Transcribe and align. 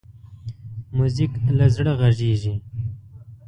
موزیک 0.97 1.31
له 1.57 1.65
زړه 1.75 1.91
غږېږي. 1.99 2.55